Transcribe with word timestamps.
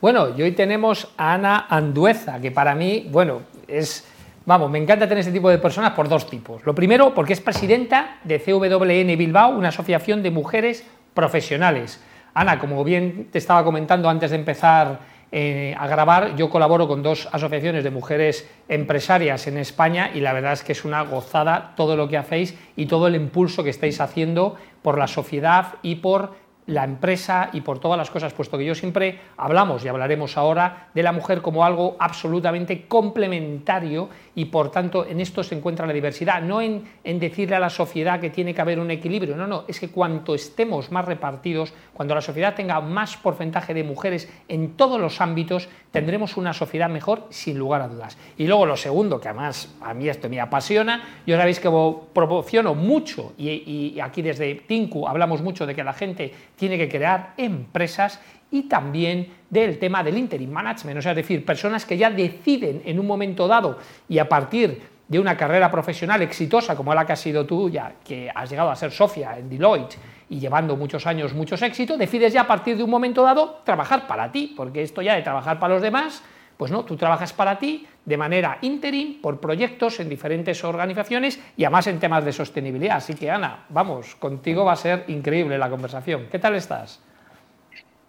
Bueno, 0.00 0.28
y 0.36 0.42
hoy 0.42 0.52
tenemos 0.52 1.08
a 1.16 1.34
Ana 1.34 1.66
Andueza, 1.68 2.40
que 2.40 2.52
para 2.52 2.76
mí, 2.76 3.08
bueno, 3.10 3.42
es, 3.66 4.06
vamos, 4.46 4.70
me 4.70 4.78
encanta 4.78 5.08
tener 5.08 5.22
este 5.22 5.32
tipo 5.32 5.50
de 5.50 5.58
personas 5.58 5.90
por 5.90 6.08
dos 6.08 6.30
tipos. 6.30 6.64
Lo 6.64 6.72
primero, 6.72 7.12
porque 7.12 7.32
es 7.32 7.40
presidenta 7.40 8.18
de 8.22 8.38
CWN 8.38 9.18
Bilbao, 9.18 9.50
una 9.50 9.70
asociación 9.70 10.22
de 10.22 10.30
mujeres 10.30 10.86
profesionales. 11.14 12.00
Ana, 12.32 12.60
como 12.60 12.84
bien 12.84 13.26
te 13.32 13.38
estaba 13.38 13.64
comentando 13.64 14.08
antes 14.08 14.30
de 14.30 14.36
empezar 14.36 15.00
eh, 15.32 15.74
a 15.76 15.88
grabar, 15.88 16.36
yo 16.36 16.48
colaboro 16.48 16.86
con 16.86 17.02
dos 17.02 17.28
asociaciones 17.32 17.82
de 17.82 17.90
mujeres 17.90 18.48
empresarias 18.68 19.48
en 19.48 19.58
España 19.58 20.12
y 20.14 20.20
la 20.20 20.32
verdad 20.32 20.52
es 20.52 20.62
que 20.62 20.72
es 20.72 20.84
una 20.84 21.02
gozada 21.02 21.74
todo 21.76 21.96
lo 21.96 22.08
que 22.08 22.16
hacéis 22.16 22.56
y 22.76 22.86
todo 22.86 23.08
el 23.08 23.16
impulso 23.16 23.64
que 23.64 23.70
estáis 23.70 24.00
haciendo 24.00 24.54
por 24.80 24.96
la 24.96 25.08
sociedad 25.08 25.74
y 25.82 25.96
por 25.96 26.34
la 26.68 26.84
empresa 26.84 27.48
y 27.52 27.62
por 27.62 27.78
todas 27.78 27.96
las 27.96 28.10
cosas, 28.10 28.34
puesto 28.34 28.58
que 28.58 28.64
yo 28.64 28.74
siempre 28.74 29.18
hablamos 29.38 29.84
y 29.84 29.88
hablaremos 29.88 30.36
ahora 30.36 30.88
de 30.94 31.02
la 31.02 31.12
mujer 31.12 31.40
como 31.40 31.64
algo 31.64 31.96
absolutamente 31.98 32.86
complementario 32.86 34.08
y 34.34 34.44
por 34.46 34.70
tanto 34.70 35.06
en 35.06 35.20
esto 35.20 35.42
se 35.42 35.54
encuentra 35.54 35.86
la 35.86 35.94
diversidad, 35.94 36.42
no 36.42 36.60
en, 36.60 36.84
en, 37.02 37.18
decirle 37.18 37.56
a 37.56 37.60
la 37.60 37.70
sociedad 37.70 38.20
que 38.20 38.30
tiene 38.30 38.54
que 38.54 38.60
haber 38.60 38.78
un 38.78 38.90
equilibrio, 38.90 39.34
no, 39.34 39.46
no, 39.46 39.64
es 39.66 39.80
que 39.80 39.88
cuanto 39.88 40.34
estemos 40.34 40.92
más 40.92 41.06
repartidos, 41.06 41.72
cuando 41.94 42.14
la 42.14 42.20
sociedad 42.20 42.54
tenga 42.54 42.80
más 42.80 43.16
porcentaje 43.16 43.72
de 43.72 43.82
mujeres 43.82 44.30
en 44.46 44.76
todos 44.76 45.00
los 45.00 45.22
ámbitos, 45.22 45.68
tendremos 45.90 46.36
una 46.36 46.52
sociedad 46.52 46.90
mejor 46.90 47.24
sin 47.30 47.58
lugar 47.58 47.80
a 47.80 47.88
dudas. 47.88 48.18
Y 48.36 48.46
luego 48.46 48.66
lo 48.66 48.76
segundo, 48.76 49.20
que 49.20 49.28
además 49.28 49.74
a 49.80 49.94
mí 49.94 50.08
esto 50.08 50.28
me 50.28 50.38
apasiona, 50.38 51.02
yo 51.26 51.36
sabéis 51.38 51.60
que 51.60 51.70
proporciono 52.12 52.74
mucho 52.74 53.32
y, 53.38 53.94
y 53.94 54.00
aquí 54.00 54.20
desde 54.20 54.54
Tinku 54.54 55.08
hablamos 55.08 55.40
mucho 55.40 55.66
de 55.66 55.74
que 55.74 55.82
la 55.82 55.94
gente 55.94 56.32
tiene 56.58 56.76
que 56.76 56.88
crear 56.88 57.32
empresas 57.36 58.20
y 58.50 58.62
también 58.62 59.32
del 59.48 59.78
tema 59.78 60.02
del 60.02 60.18
interim 60.18 60.50
management, 60.50 60.98
o 60.98 61.02
sea, 61.02 61.12
es 61.12 61.16
decir, 61.16 61.44
personas 61.44 61.86
que 61.86 61.96
ya 61.96 62.10
deciden 62.10 62.82
en 62.84 62.98
un 62.98 63.06
momento 63.06 63.46
dado 63.46 63.78
y 64.08 64.18
a 64.18 64.28
partir 64.28 64.80
de 65.06 65.18
una 65.18 65.36
carrera 65.36 65.70
profesional 65.70 66.20
exitosa 66.20 66.76
como 66.76 66.94
la 66.94 67.06
que 67.06 67.12
has 67.12 67.20
sido 67.20 67.46
tú, 67.46 67.70
ya 67.70 67.94
que 68.04 68.30
has 68.34 68.50
llegado 68.50 68.70
a 68.70 68.76
ser 68.76 68.90
Sofía 68.90 69.38
en 69.38 69.48
Deloitte 69.48 69.96
y 70.28 70.38
llevando 70.38 70.76
muchos 70.76 71.06
años, 71.06 71.32
muchos 71.32 71.62
éxitos, 71.62 71.98
decides 71.98 72.32
ya 72.32 72.42
a 72.42 72.46
partir 72.46 72.76
de 72.76 72.82
un 72.82 72.90
momento 72.90 73.22
dado 73.22 73.62
trabajar 73.64 74.06
para 74.06 74.30
ti, 74.30 74.52
porque 74.54 74.82
esto 74.82 75.00
ya 75.00 75.14
de 75.14 75.22
trabajar 75.22 75.58
para 75.58 75.74
los 75.74 75.82
demás, 75.82 76.22
pues 76.58 76.72
no, 76.72 76.84
tú 76.84 76.96
trabajas 76.96 77.32
para 77.32 77.58
ti 77.58 77.86
de 78.04 78.16
manera 78.16 78.58
interim, 78.62 79.20
por 79.22 79.40
proyectos 79.40 80.00
en 80.00 80.08
diferentes 80.08 80.62
organizaciones 80.64 81.38
y 81.56 81.64
además 81.64 81.86
en 81.86 82.00
temas 82.00 82.24
de 82.24 82.32
sostenibilidad. 82.32 82.96
Así 82.96 83.14
que 83.14 83.30
Ana, 83.30 83.64
vamos, 83.68 84.16
contigo 84.16 84.64
va 84.64 84.72
a 84.72 84.76
ser 84.76 85.04
increíble 85.08 85.56
la 85.56 85.70
conversación. 85.70 86.26
¿Qué 86.30 86.38
tal 86.38 86.56
estás? 86.56 87.00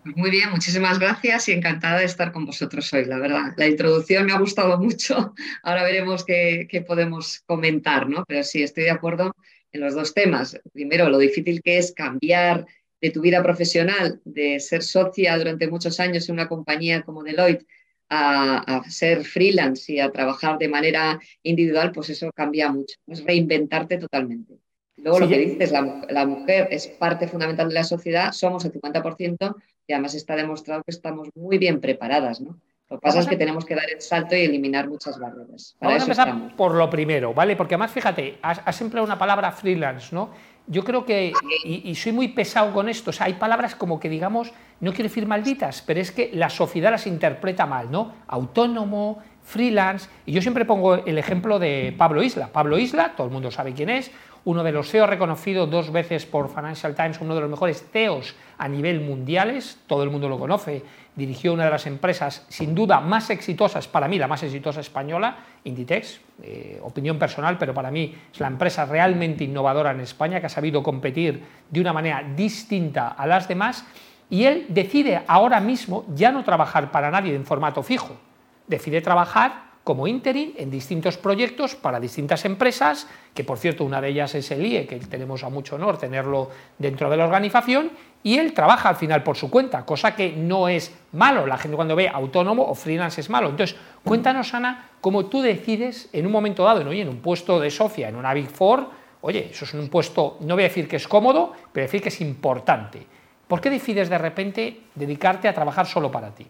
Muy 0.04 0.32
bien, 0.32 0.50
muchísimas 0.50 0.98
gracias 0.98 1.50
y 1.50 1.52
encantada 1.52 2.00
de 2.00 2.06
estar 2.06 2.32
con 2.32 2.46
vosotros 2.46 2.92
hoy, 2.94 3.06
la 3.06 3.20
verdad. 3.20 3.54
La 3.58 3.68
introducción 3.68 4.26
me 4.26 4.32
ha 4.32 4.40
gustado 4.40 4.80
mucho, 4.80 5.36
ahora 5.64 5.84
veremos 5.84 6.26
qué, 6.26 6.84
podemos 6.88 7.42
comentar, 7.46 8.10
¿no? 8.10 8.24
Pero 8.28 8.44
sí, 8.44 8.64
estoy 8.64 8.86
de 8.86 8.92
acuerdo 8.92 9.36
en 9.72 9.82
los 9.82 9.94
dos 9.94 10.14
temas. 10.14 10.60
Primero, 10.74 11.10
lo 11.10 11.20
difícil 11.20 11.62
que 11.62 11.78
es 11.78 11.92
cambiar 11.92 12.66
de 13.02 13.12
tu 13.12 13.22
vida 13.22 13.44
profesional, 13.44 14.22
de 14.26 14.60
ser 14.60 14.82
socia 14.82 15.38
durante 15.38 15.68
muchos 15.68 16.00
años 16.00 16.28
en 16.28 16.34
una 16.34 16.48
compañía 16.48 17.04
como 17.04 17.24
Deloitte, 17.24 17.68
a, 18.10 18.84
ser 18.90 19.24
freelance 19.24 19.94
y 19.94 20.00
a 20.00 20.12
trabajar 20.12 20.58
de 20.58 20.68
manera 20.68 21.20
individual, 21.44 21.92
pues 21.92 22.10
eso 22.10 22.32
cambia 22.34 22.72
mucho. 22.72 22.96
Es 23.08 23.24
reinventarte 23.24 23.98
totalmente. 23.98 24.60
Luego 24.98 25.20
lo 25.20 25.30
que 25.30 25.38
dices, 25.38 25.72
la, 25.72 26.02
la, 26.10 26.26
mujer 26.26 26.68
es 26.72 26.88
parte 26.88 27.28
fundamental 27.28 27.70
de 27.70 27.74
la 27.74 27.84
sociedad, 27.86 28.34
somos 28.34 28.66
el 28.66 28.74
50%, 28.74 29.56
y 29.88 29.94
además 29.94 30.14
está 30.14 30.36
demostrado 30.36 30.84
que 30.84 30.92
estamos 30.92 31.30
muy 31.36 31.58
bien 31.58 31.80
preparadas, 31.80 32.42
¿no? 32.42 32.60
Lo 32.90 32.98
que 32.98 33.02
pasa 33.02 33.20
es 33.20 33.28
que 33.28 33.38
tenemos 33.38 33.66
que 33.66 33.76
dar 33.76 33.88
el 33.88 34.02
salto 34.02 34.36
y 34.36 34.42
eliminar 34.42 34.90
muchas 34.90 35.20
barreras. 35.20 35.76
Vamos 35.80 36.00
a 36.00 36.04
empezar 36.04 36.56
por 36.56 36.74
lo 36.74 36.90
primero, 36.90 37.36
¿vale? 37.36 37.56
Porque 37.56 37.76
además, 37.76 37.92
fíjate, 37.92 38.40
has, 38.42 38.82
empleado 38.82 39.06
una 39.06 39.20
palabra 39.20 39.52
freelance, 39.52 40.14
¿no? 40.14 40.30
Yo 40.66 40.84
creo 40.84 41.06
que, 41.06 41.32
y, 41.64 41.96
soy 41.96 42.12
muy 42.12 42.30
pesado 42.30 42.74
con 42.74 42.90
esto, 42.90 43.10
o 43.10 43.14
sea, 43.14 43.28
hay 43.28 43.34
palabras 43.34 43.76
como 43.76 44.00
que 44.00 44.08
digamos, 44.08 44.52
no 44.82 44.92
quiero 44.92 45.10
decir 45.10 45.26
malditas, 45.26 45.84
pero 45.84 46.00
es 46.00 46.12
que 46.12 46.30
la 46.34 46.50
sociedad 46.50 46.92
las 46.92 47.08
interpreta 47.08 47.66
mal, 47.66 47.90
¿no? 47.90 48.14
Autónomo, 48.28 49.20
freelance, 49.42 50.10
y 50.28 50.32
yo 50.32 50.42
siempre 50.42 50.66
pongo 50.66 50.96
el 50.96 51.18
ejemplo 51.18 51.58
de 51.58 51.94
Pablo 51.98 52.22
Isla. 52.22 52.50
Pablo 52.52 52.78
Isla, 52.78 53.14
todo 53.16 53.28
el 53.28 53.34
mundo 53.34 53.50
sabe 53.50 53.74
quién 53.74 53.90
es, 53.90 54.12
uno 54.50 54.64
de 54.64 54.72
los 54.72 54.90
CEOs 54.90 55.08
reconocido 55.08 55.68
dos 55.68 55.92
veces 55.92 56.26
por 56.26 56.50
Financial 56.50 56.96
Times, 56.96 57.22
uno 57.22 57.36
de 57.36 57.42
los 57.42 57.50
mejores 57.52 57.86
CEOs 57.92 58.34
a 58.58 58.68
nivel 58.68 59.00
mundiales, 59.00 59.78
todo 59.86 60.02
el 60.02 60.10
mundo 60.10 60.28
lo 60.28 60.40
conoce, 60.40 60.82
dirigió 61.16 61.54
una 61.54 61.66
de 61.66 61.70
las 61.70 61.86
empresas 61.86 62.48
sin 62.50 62.74
duda 62.74 63.00
más 63.00 63.30
exitosas, 63.30 63.88
para 63.88 64.08
mí 64.08 64.18
la 64.18 64.28
más 64.28 64.42
exitosa 64.42 64.80
española, 64.80 65.38
Inditex, 65.66 66.20
eh, 66.42 66.80
opinión 66.82 67.20
personal, 67.20 67.60
pero 67.60 67.76
para 67.76 67.92
mí 67.92 68.16
es 68.34 68.40
la 68.40 68.48
empresa 68.48 68.86
realmente 68.86 69.44
innovadora 69.44 69.92
en 69.92 70.00
España 70.00 70.40
que 70.40 70.48
ha 70.48 70.50
sabido 70.50 70.82
competir 70.82 71.44
de 71.70 71.80
una 71.80 71.94
manera 71.94 72.24
distinta 72.36 73.10
a 73.10 73.28
las 73.28 73.48
demás. 73.48 73.86
Y 74.32 74.46
él 74.46 74.66
decide 74.70 75.22
ahora 75.28 75.60
mismo 75.60 76.06
ya 76.16 76.32
no 76.32 76.44
trabajar 76.44 76.90
para 76.90 77.12
nadie 77.12 77.36
en 77.36 77.46
formato 77.46 77.84
fijo, 77.84 78.18
decide 78.66 79.02
trabajar 79.02 79.69
como 79.90 80.06
interim 80.06 80.54
en 80.56 80.70
distintos 80.70 81.18
proyectos 81.18 81.74
para 81.74 82.00
distintas 82.00 82.46
empresas, 82.46 83.08
que 83.34 83.44
por 83.44 83.58
cierto 83.58 83.84
una 83.84 84.00
de 84.00 84.10
ellas 84.10 84.36
es 84.36 84.52
el 84.52 84.64
IE, 84.64 84.86
que 84.86 84.98
tenemos 84.98 85.44
a 85.44 85.50
mucho 85.50 85.78
honor 85.78 85.98
tenerlo 85.98 86.52
dentro 86.78 87.10
de 87.10 87.18
la 87.18 87.26
organización, 87.26 87.90
y 88.22 88.38
él 88.38 88.54
trabaja 88.54 88.90
al 88.90 88.98
final 88.98 89.24
por 89.24 89.36
su 89.36 89.50
cuenta, 89.50 89.84
cosa 89.86 90.16
que 90.16 90.32
no 90.32 90.70
es 90.70 90.94
malo. 91.14 91.48
La 91.48 91.58
gente 91.58 91.76
cuando 91.76 91.96
ve 91.96 92.08
autónomo 92.08 92.70
o 92.70 92.76
freelance 92.76 93.20
es 93.20 93.32
malo. 93.32 93.50
Entonces, 93.50 93.76
cuéntanos, 94.04 94.54
Ana, 94.54 94.92
cómo 95.02 95.26
tú 95.26 95.42
decides 95.42 96.08
en 96.14 96.28
un 96.28 96.32
momento 96.32 96.64
dado, 96.66 96.82
en, 96.82 96.88
en 96.90 97.10
un 97.10 97.18
puesto 97.18 97.60
de 97.60 97.72
Sofía, 97.72 98.10
en 98.10 98.16
una 98.16 98.32
Big 98.36 98.48
Four, 98.48 98.92
oye, 99.22 99.50
eso 99.50 99.66
es 99.66 99.74
un 99.74 99.90
puesto, 99.90 100.38
no 100.42 100.54
voy 100.54 100.66
a 100.66 100.68
decir 100.68 100.88
que 100.88 100.98
es 100.98 101.08
cómodo, 101.08 101.54
pero 101.74 101.88
decir 101.88 102.04
que 102.04 102.10
es 102.10 102.22
importante. 102.22 103.08
¿Por 103.48 103.60
qué 103.60 103.72
decides 103.72 104.08
de 104.08 104.20
repente 104.20 104.82
dedicarte 104.94 105.48
a 105.48 105.54
trabajar 105.56 105.88
solo 105.88 106.12
para 106.12 106.30
ti? 106.30 106.46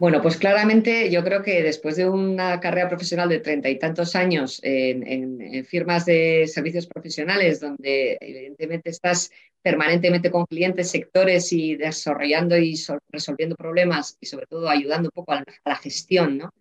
Bueno, 0.00 0.22
pues 0.22 0.38
claramente 0.38 1.10
yo 1.10 1.22
creo 1.22 1.42
que 1.42 1.62
después 1.62 1.94
de 1.96 2.08
una 2.08 2.58
carrera 2.58 2.88
profesional 2.88 3.28
de 3.28 3.40
treinta 3.40 3.68
y 3.68 3.78
tantos 3.78 4.16
años 4.16 4.58
en, 4.62 5.62
firmas 5.66 6.06
de 6.06 6.46
servicios 6.46 6.86
profesionales, 6.86 7.60
donde 7.60 8.16
evidentemente 8.18 8.88
estás 8.88 9.30
permanentemente 9.60 10.30
con 10.30 10.46
clientes, 10.46 10.90
sectores 10.90 11.52
y 11.52 11.76
desarrollando 11.76 12.56
y 12.56 12.80
resolviendo 13.10 13.56
problemas 13.56 14.16
y 14.18 14.24
sobre 14.24 14.46
todo 14.46 14.70
ayudando 14.70 15.08
un 15.08 15.22
poco 15.22 15.32
a 15.32 15.44
la, 15.66 15.76
gestión, 15.76 16.38
¿no? 16.38 16.54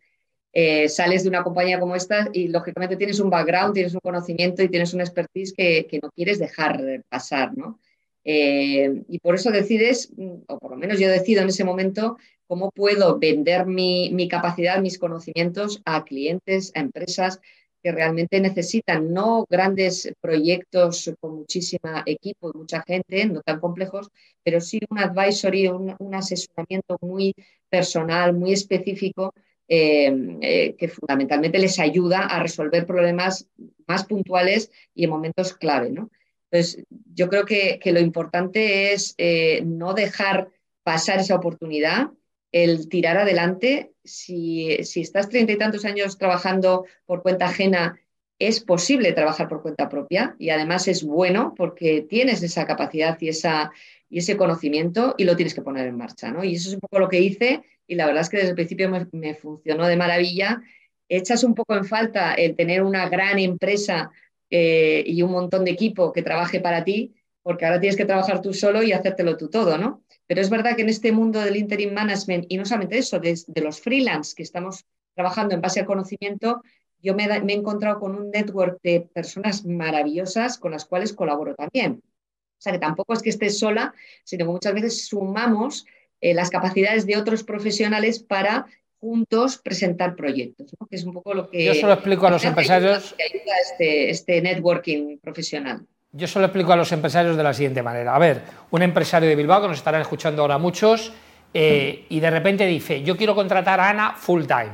Eh, 0.51 0.89
sales 0.89 1.23
de 1.23 1.29
una 1.29 1.41
compañía 1.41 1.79
como 1.79 1.95
esta 1.95 2.28
y 2.33 2.49
lógicamente 2.49 2.97
tienes 2.97 3.22
un 3.22 3.29
background, 3.29 3.73
tienes 3.73 3.94
un 3.94 4.01
conocimiento 4.01 4.63
y 4.63 4.67
tienes 4.67 4.94
una 4.94 5.03
expertise 5.03 5.53
que, 5.53 5.88
que 5.89 5.99
no 6.03 6.11
quieres 6.11 6.39
dejar 6.39 7.05
pasar, 7.07 7.55
¿no? 7.57 7.79
Eh, 8.25 9.03
y 9.07 9.19
por 9.19 9.35
eso 9.35 9.49
decides, 9.49 10.11
o 10.47 10.59
por 10.59 10.72
lo 10.72 10.78
menos 10.78 10.99
yo 10.99 11.09
decido 11.09 11.41
en 11.41 11.47
ese 11.47 11.63
momento, 11.63 12.17
cómo 12.49 12.71
puedo 12.71 13.19
vender 13.19 13.67
mi, 13.67 14.27
capacidad, 14.27 14.81
mis 14.81 14.97
conocimientos 14.97 15.83
a 15.85 16.03
clientes, 16.03 16.71
a 16.73 16.79
empresas 16.79 17.39
que 17.83 17.91
realmente 17.91 18.41
necesitan 18.41 19.13
no 19.13 19.45
grandes 19.47 20.11
proyectos 20.19 21.13
con 21.19 21.35
muchísima 21.35 22.01
equipo, 22.07 22.51
mucha 22.55 22.81
gente, 22.81 23.27
no 23.27 23.41
tan 23.41 23.59
complejos, 23.59 24.09
pero 24.43 24.59
sí 24.61 24.79
un 24.89 24.97
advisory, 24.97 25.67
un, 25.67 25.95
asesoramiento 26.11 26.97
muy 27.01 27.35
personal, 27.69 28.33
muy 28.33 28.53
específico, 28.53 29.31
eh, 29.67 30.11
eh, 30.41 30.75
que 30.75 30.87
fundamentalmente 30.87 31.59
les 31.59 31.77
ayuda 31.77 32.25
a 32.25 32.41
resolver 32.41 32.87
problemas 32.87 33.47
más 33.85 34.05
puntuales 34.05 34.71
y 34.95 35.03
en 35.03 35.11
momentos 35.11 35.53
clave. 35.53 35.91
¿no? 35.91 36.09
Entonces, 36.49 36.83
yo 37.13 37.29
creo 37.29 37.45
que, 37.45 37.79
lo 37.85 37.99
importante 37.99 38.91
es 38.93 39.13
eh, 39.19 39.61
no 39.63 39.93
dejar 39.93 40.49
pasar 40.81 41.19
esa 41.19 41.35
oportunidad, 41.35 42.09
el 42.51 42.89
tirar 42.89 43.17
adelante. 43.17 43.91
Si, 44.03 44.72
estás 44.72 45.29
treinta 45.29 45.53
y 45.53 45.57
tantos 45.57 45.85
años 45.85 46.17
trabajando 46.17 46.85
por 47.05 47.22
cuenta 47.22 47.46
ajena, 47.46 47.99
es 48.40 48.61
posible 48.61 49.11
trabajar 49.11 49.49
por 49.49 49.61
cuenta 49.61 49.90
propia 49.90 50.35
y 50.40 50.49
además 50.49 50.87
es 50.87 51.03
bueno 51.03 51.53
porque 51.57 52.05
tienes 52.07 52.41
esa 52.41 52.66
capacidad 52.66 53.17
y, 53.19 53.28
esa, 53.29 53.72
y 54.09 54.19
ese 54.19 54.37
conocimiento 54.37 55.13
y 55.17 55.25
lo 55.25 55.35
tienes 55.35 55.53
que 55.53 55.61
poner 55.61 55.87
en 55.87 55.97
marcha. 55.97 56.31
¿no? 56.31 56.43
Y 56.43 56.55
eso 56.55 56.69
es 56.69 56.75
un 56.75 56.79
poco 56.79 56.99
lo 56.99 57.09
que 57.09 57.19
hice 57.19 57.63
y 57.85 57.96
la 57.96 58.05
verdad 58.05 58.22
es 58.22 58.29
que 58.29 58.37
desde 58.37 58.49
el 58.49 58.55
principio 58.55 58.90
me, 58.90 59.07
me 59.11 59.35
funcionó 59.35 59.87
de 59.87 59.97
maravilla. 59.97 60.61
Echas 61.09 61.43
un 61.43 61.53
poco 61.53 61.75
en 61.75 61.85
falta 61.85 62.34
el 62.34 62.55
tener 62.55 62.81
una 62.81 63.09
gran 63.09 63.40
empresa 63.40 64.09
eh, 64.49 65.03
y 65.05 65.22
un 65.22 65.31
montón 65.31 65.66
de 65.66 65.72
equipo 65.72 66.11
que 66.13 66.23
trabaje 66.23 66.59
para 66.59 66.84
ti, 66.84 67.13
porque 67.43 67.66
ahora 67.66 67.79
tienes 67.79 67.97
que 67.97 68.05
trabajar 68.05 68.41
tú 68.41 68.53
solo 68.53 68.81
y 68.81 68.93
hacértelo 68.93 69.37
tú 69.37 69.49
todo, 69.49 69.78
¿no? 69.78 70.03
Pero 70.29 70.41
es 70.41 70.52
verdad 70.52 70.76
que 70.76 70.84
en 70.84 70.90
este 70.90 71.11
mundo 71.11 71.40
del 71.40 71.55
interim 71.55 71.91
management, 71.91 72.46
y 72.49 72.58
no 72.58 72.64
solamente 72.64 72.99
eso, 72.99 73.20
de, 73.20 73.35
los 73.64 73.81
freelance 73.81 74.35
que 74.35 74.43
estamos 74.43 74.85
trabajando 75.16 75.55
en 75.55 75.61
base 75.61 75.79
al 75.79 75.87
conocimiento, 75.87 76.61
yo 77.02 77.16
me, 77.16 77.26
he 77.26 77.53
encontrado 77.53 77.99
con 77.99 78.14
un 78.14 78.29
network 78.29 78.79
de 78.84 79.09
personas 79.11 79.66
maravillosas 79.66 80.59
con 80.59 80.72
las 80.72 80.85
cuales 80.85 81.14
colaboro 81.14 81.55
también. 81.55 82.03
O 82.03 82.61
sea, 82.61 82.72
que 82.72 82.78
tampoco 82.78 83.14
es 83.14 83.23
que 83.23 83.31
estés 83.31 83.58
sola, 83.58 83.96
sino 84.23 84.46
que 84.46 84.52
muchas 84.52 84.76
veces 84.76 85.08
sumamos 85.08 85.87
eh, 86.22 86.35
las 86.35 86.52
capacidades 86.52 87.08
de 87.08 87.17
otros 87.17 87.43
profesionales 87.43 88.20
para 88.20 88.67
juntos 88.99 89.58
presentar 89.58 90.16
proyectos, 90.16 90.70
que 90.87 90.96
es 90.96 91.05
un 91.05 91.14
poco 91.14 91.34
lo 91.34 91.49
que... 91.49 91.66
Yo 91.66 91.73
solo 91.73 91.93
explico 91.93 92.28
a 92.28 92.29
los 92.29 92.46
empresarios... 92.46 93.16
Que 93.17 93.23
ayuda 93.23 93.53
este, 93.64 94.09
este 94.11 94.41
networking 94.43 95.17
profesional. 95.17 95.87
Yo 96.11 96.28
solo 96.28 96.46
explico 96.46 96.73
a 96.73 96.76
los 96.76 96.91
empresarios 96.91 97.38
de 97.38 97.44
la 97.44 97.53
siguiente 97.53 97.84
manera. 97.84 98.16
A 98.16 98.20
ver, 98.20 98.41
un 98.72 98.82
empresario 98.82 99.29
de 99.29 99.35
Bilbao, 99.35 99.61
que 99.61 99.67
nos 99.67 99.78
estarán 99.78 100.02
escuchando 100.02 100.41
ahora 100.41 100.58
muchos, 100.58 101.14
eh, 101.53 102.08
y 102.09 102.20
de 102.20 102.32
repente 102.32 102.66
dice, 102.66 103.03
yo 103.03 103.16
quiero 103.16 103.35
contratar 103.35 103.79
a 103.79 103.90
Ana 103.90 104.14
full 104.17 104.46
time. 104.46 104.72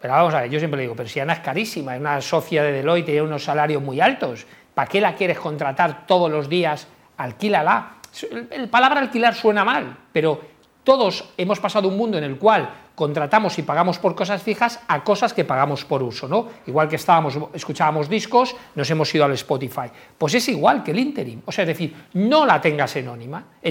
Pero 0.00 0.14
vamos 0.14 0.32
a 0.32 0.40
ver, 0.40 0.50
yo 0.50 0.58
siempre 0.58 0.78
le 0.78 0.84
digo, 0.84 0.96
pero 0.96 1.06
si 1.06 1.20
Ana 1.20 1.34
es 1.34 1.40
carísima, 1.40 1.94
es 1.94 2.00
una 2.00 2.18
socia 2.22 2.62
de 2.62 2.72
Deloitte, 2.72 3.04
tiene 3.04 3.20
unos 3.20 3.44
salarios 3.44 3.82
muy 3.82 4.00
altos, 4.00 4.46
¿para 4.72 4.88
qué 4.88 5.02
la 5.02 5.14
quieres 5.14 5.38
contratar 5.38 6.06
todos 6.06 6.30
los 6.30 6.48
días? 6.48 6.88
Alquílala. 7.18 7.96
El 8.50 8.70
palabra 8.70 9.00
alquilar 9.00 9.34
suena 9.34 9.66
mal, 9.66 9.98
pero 10.12 10.40
todos 10.84 11.24
hemos 11.36 11.60
pasado 11.60 11.88
un 11.88 11.96
mundo 11.96 12.18
en 12.18 12.24
el 12.24 12.38
cual 12.38 12.70
contratamos 12.94 13.58
y 13.58 13.62
pagamos 13.62 13.98
por 13.98 14.14
cosas 14.14 14.42
fijas 14.42 14.80
a 14.88 15.02
cosas 15.02 15.32
que 15.32 15.44
pagamos 15.44 15.84
por 15.84 16.02
uso, 16.02 16.28
¿no? 16.28 16.48
Igual 16.66 16.88
que 16.88 16.96
estábamos, 16.96 17.38
escuchábamos 17.54 18.08
discos, 18.08 18.54
nos 18.74 18.90
hemos 18.90 19.14
ido 19.14 19.24
al 19.24 19.32
Spotify. 19.32 19.90
Pues 20.18 20.34
es 20.34 20.48
igual 20.48 20.82
que 20.82 20.90
el 20.90 20.98
interim. 20.98 21.40
O 21.46 21.52
sea, 21.52 21.62
es 21.62 21.68
decir, 21.68 21.94
no 22.14 22.44
la 22.44 22.60
tengas 22.60 22.94
en, 22.96 23.06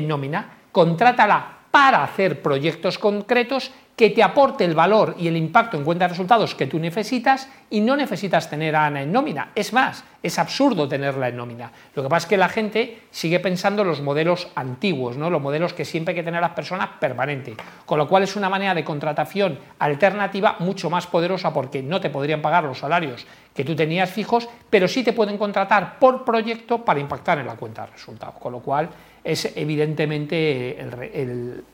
nómina, 0.08 0.58
contrátala 0.72 1.58
para 1.70 2.04
hacer 2.04 2.42
proyectos 2.42 2.98
concretos 2.98 3.72
que 4.00 4.12
te 4.12 4.24
aporte 4.24 4.64
el 4.64 4.76
valor 4.76 5.14
y 5.20 5.28
el 5.28 5.36
impacto 5.36 5.76
en 5.76 5.84
cuenta 5.84 6.06
de 6.06 6.12
resultados 6.12 6.56
que 6.56 6.68
tú 6.68 6.80
necesitas 6.80 7.50
y 7.70 7.82
no 7.82 7.98
necesitas 7.98 8.50
tener 8.50 8.74
a 8.74 8.86
Ana 8.86 9.02
en 9.02 9.12
nómina. 9.12 9.52
Es 9.54 9.74
más, 9.74 10.06
es 10.24 10.40
absurdo 10.40 10.88
tenerla 10.88 11.28
en 11.28 11.36
nómina. 11.36 11.70
Lo 11.96 12.04
que 12.04 12.08
pasa 12.08 12.24
es 12.24 12.30
que 12.30 12.38
la 12.38 12.48
gente 12.48 13.02
sigue 13.12 13.42
pensando 13.42 13.82
en 13.82 13.90
los 13.90 14.02
modelos 14.02 14.48
antiguos, 14.56 15.18
¿no? 15.18 15.30
los 15.30 15.42
modelos 15.42 15.74
que 15.74 15.84
siempre 15.84 16.14
hay 16.14 16.16
que 16.16 16.24
tener 16.24 16.38
a 16.38 16.48
las 16.48 16.56
personas 16.56 16.92
permanente, 16.98 17.58
con 17.86 17.98
lo 17.98 18.08
cual 18.08 18.24
es 18.24 18.38
una 18.38 18.48
manera 18.48 18.74
de 18.74 18.86
contratación 18.86 19.60
alternativa 19.80 20.56
mucho 20.60 20.90
más 20.90 21.06
poderosa 21.06 21.52
porque 21.52 21.84
no 21.84 22.00
te 22.00 22.10
podrían 22.10 22.42
pagar 22.42 22.64
los 22.64 22.80
salarios 22.80 23.28
que 23.54 23.66
tú 23.66 23.76
tenías 23.76 24.10
fijos, 24.10 24.48
pero 24.70 24.88
sí 24.88 25.04
te 25.04 25.12
pueden 25.12 25.38
contratar 25.38 26.00
por 26.00 26.24
proyecto 26.24 26.86
para 26.86 27.02
impactar 27.02 27.40
en 27.40 27.48
la 27.48 27.58
cuenta 27.58 27.82
de 27.82 27.92
resultados, 27.92 28.36
con 28.36 28.54
lo 28.54 28.62
cual 28.62 28.88
es 29.22 29.52
evidentemente 29.58 30.80
el 30.80 31.66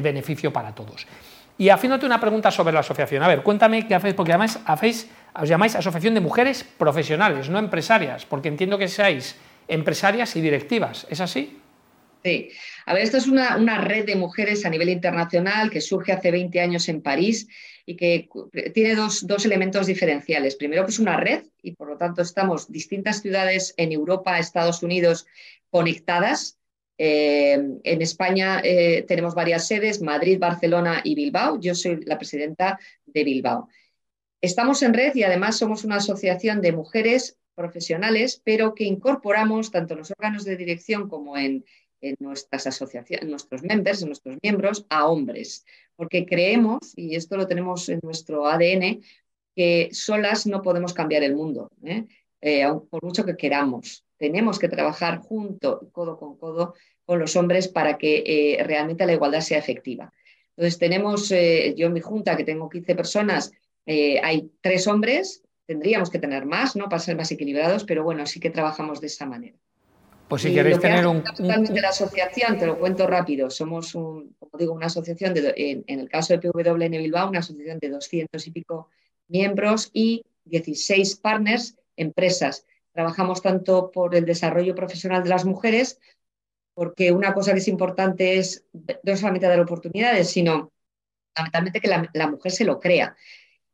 beneficio 0.00 0.52
para 0.52 0.72
todos. 0.72 1.08
Y 1.62 1.70
haciéndote 1.70 2.04
una 2.06 2.18
pregunta 2.18 2.50
sobre 2.50 2.74
la 2.74 2.80
asociación. 2.80 3.22
A 3.22 3.28
ver, 3.28 3.44
cuéntame 3.44 3.86
qué 3.86 3.94
hacéis, 3.94 4.14
porque 4.14 4.32
además 4.32 4.58
hacéis, 4.66 5.08
os 5.32 5.48
llamáis 5.48 5.76
Asociación 5.76 6.12
de 6.12 6.18
Mujeres 6.18 6.64
Profesionales, 6.64 7.50
no 7.50 7.60
empresarias, 7.60 8.26
porque 8.26 8.48
entiendo 8.48 8.78
que 8.78 8.88
seáis 8.88 9.36
empresarias 9.68 10.34
y 10.34 10.40
directivas. 10.40 11.06
¿Es 11.08 11.20
así? 11.20 11.60
Sí. 12.24 12.48
A 12.84 12.94
ver, 12.94 13.04
esto 13.04 13.16
es 13.16 13.28
una, 13.28 13.78
red 13.80 14.06
de 14.06 14.16
mujeres 14.16 14.66
a 14.66 14.70
nivel 14.70 14.88
internacional 14.88 15.70
que 15.70 15.80
surge 15.80 16.10
hace 16.10 16.32
20 16.32 16.58
años 16.60 16.88
en 16.88 17.00
París 17.00 17.46
y 17.86 17.94
que 17.94 18.28
tiene 18.74 18.96
dos, 18.96 19.24
dos, 19.24 19.46
elementos 19.46 19.86
diferenciales. 19.86 20.56
Primero, 20.56 20.84
que 20.84 20.90
es 20.90 20.98
una 20.98 21.16
red 21.16 21.44
y 21.62 21.76
por 21.76 21.86
lo 21.86 21.96
tanto 21.96 22.22
estamos 22.22 22.72
distintas 22.72 23.22
ciudades 23.22 23.72
en 23.76 23.92
Europa, 23.92 24.40
Estados 24.40 24.82
Unidos 24.82 25.26
conectadas 25.70 26.58
eh, 26.98 27.52
en 27.82 28.02
España 28.02 28.60
eh, 28.62 29.04
tenemos 29.08 29.34
varias 29.34 29.66
sedes, 29.66 30.00
Madrid, 30.02 30.38
Barcelona 30.38 31.00
y 31.04 31.14
Bilbao. 31.14 31.58
Yo 31.58 31.74
soy 31.74 32.04
la 32.04 32.18
presidenta 32.18 32.78
de 33.06 33.24
Bilbao. 33.24 33.68
Estamos 34.40 34.82
en 34.82 34.94
red 34.94 35.14
y 35.14 35.22
además 35.22 35.56
somos 35.56 35.84
una 35.84 35.96
asociación 35.96 36.60
de 36.60 36.72
mujeres 36.72 37.38
profesionales, 37.54 38.40
pero 38.44 38.74
que 38.74 38.84
incorporamos 38.84 39.70
tanto 39.70 39.94
en 39.94 39.98
los 39.98 40.10
órganos 40.10 40.44
de 40.44 40.56
dirección 40.56 41.08
como 41.08 41.36
en, 41.36 41.64
nuestras 42.18 42.66
asociaciones, 42.66 43.28
nuestros 43.28 43.62
members, 43.62 44.02
en 44.02 44.08
nuestros 44.08 44.36
miembros, 44.42 44.86
a 44.88 45.06
hombres. 45.06 45.64
Porque 45.94 46.26
creemos, 46.26 46.94
y 46.96 47.14
esto 47.14 47.36
lo 47.36 47.46
tenemos 47.46 47.88
en 47.88 48.00
nuestro 48.02 48.48
ADN, 48.48 49.02
que 49.54 49.88
solas 49.92 50.46
no 50.48 50.62
podemos 50.62 50.94
cambiar 50.94 51.22
el 51.22 51.36
mundo, 51.36 51.70
¿eh? 51.84 52.06
por 52.90 53.04
mucho 53.04 53.24
que 53.24 53.36
queramos. 53.36 54.04
Tenemos 54.22 54.60
que 54.60 54.68
trabajar 54.68 55.18
junto, 55.18 55.88
codo 55.90 56.16
con 56.16 56.36
codo, 56.36 56.74
con 57.04 57.18
los 57.18 57.34
hombres 57.34 57.66
para 57.66 57.98
que 57.98 58.22
eh, 58.24 58.62
realmente 58.62 59.04
la 59.04 59.14
igualdad 59.14 59.40
sea 59.40 59.58
efectiva. 59.58 60.12
Entonces, 60.50 60.78
tenemos, 60.78 61.32
eh, 61.32 61.74
yo 61.76 61.88
en 61.88 61.92
mi 61.92 61.98
junta, 61.98 62.36
que 62.36 62.44
tengo 62.44 62.68
15 62.68 62.94
personas, 62.94 63.50
eh, 63.84 64.20
hay 64.22 64.48
tres 64.60 64.86
hombres, 64.86 65.42
tendríamos 65.66 66.08
que 66.08 66.20
tener 66.20 66.46
más, 66.46 66.76
¿no? 66.76 66.88
Para 66.88 67.00
ser 67.00 67.16
más 67.16 67.32
equilibrados, 67.32 67.82
pero 67.82 68.04
bueno, 68.04 68.24
sí 68.24 68.38
que 68.38 68.50
trabajamos 68.50 69.00
de 69.00 69.08
esa 69.08 69.26
manera. 69.26 69.56
Pues 70.28 70.42
si 70.42 70.54
queréis 70.54 70.78
tener 70.78 71.04
un, 71.04 71.24
de 71.24 71.80
la 71.80 71.88
asociación, 71.88 72.60
te 72.60 72.66
lo 72.66 72.78
cuento 72.78 73.08
rápido, 73.08 73.50
somos, 73.50 73.92
un, 73.96 74.36
como 74.38 74.56
digo, 74.56 74.72
una 74.72 74.86
asociación, 74.86 75.34
de, 75.34 75.52
en, 75.56 75.82
en, 75.88 75.98
el 75.98 76.08
caso 76.08 76.32
de 76.32 76.38
PWN 76.38 76.92
Bilbao, 76.92 77.28
una 77.28 77.40
asociación 77.40 77.80
de 77.80 77.88
200 77.88 78.46
y 78.46 78.50
pico 78.52 78.88
miembros 79.26 79.90
y 79.92 80.22
16 80.44 81.16
partners, 81.16 81.76
empresas. 81.96 82.64
Trabajamos 82.92 83.42
tanto 83.42 83.90
por 83.90 84.14
el 84.14 84.24
desarrollo 84.24 84.74
profesional 84.74 85.22
de 85.22 85.30
las 85.30 85.44
mujeres 85.44 85.98
porque 86.74 87.12
una 87.12 87.34
cosa 87.34 87.52
que 87.52 87.58
es 87.58 87.68
importante 87.68 88.38
es 88.38 88.64
no 89.02 89.16
solamente 89.16 89.46
dar 89.46 89.60
oportunidades, 89.60 90.30
sino 90.30 90.72
fundamentalmente 91.34 91.80
que 91.80 91.88
la, 92.12 92.28
mujer 92.28 92.52
se 92.52 92.64
lo 92.64 92.80
crea. 92.80 93.16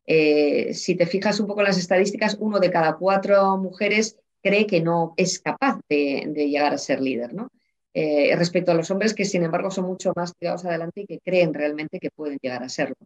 Eh, 0.07 0.75
si 0.75 0.97
te 0.97 1.07
fijas 1.07 1.39
un 1.41 1.47
poco 1.47 1.61
en 1.61 1.67
las 1.67 1.79
estadísticas, 1.79 2.37
uno 2.41 2.59
de 2.61 2.71
cada 2.71 2.97
cuatro 2.97 3.57
mujeres 3.59 4.17
cree 4.43 4.67
que 4.67 4.81
no 4.81 5.15
es 5.17 5.39
capaz 5.41 5.81
de, 5.89 6.33
llegar 6.35 6.73
a 6.73 6.79
ser 6.79 7.01
líder, 7.01 7.35
¿no? 7.35 7.51
Eh, 7.95 8.35
respecto 8.37 8.71
a 8.71 8.75
los 8.75 8.91
hombres 8.91 9.15
que, 9.15 9.25
sin 9.25 9.43
embargo, 9.43 9.71
son 9.71 9.87
mucho 9.87 10.13
más 10.15 10.35
tirados 10.37 10.65
adelante 10.65 11.03
y 11.03 11.07
que 11.07 11.21
creen 11.21 11.53
realmente 11.53 11.99
que 11.99 12.11
pueden 12.11 12.39
llegar 12.41 12.63
a 12.63 12.69
serlo. 12.69 12.97